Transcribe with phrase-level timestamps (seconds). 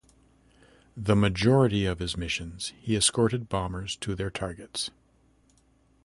[0.97, 4.89] The majority of his missions he escorted bombers to their targets.